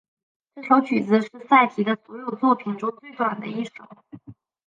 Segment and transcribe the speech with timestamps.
[0.55, 3.71] 这首曲子是萨提的所有作品中最短的一首。